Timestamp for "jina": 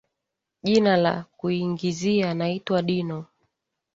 0.63-0.97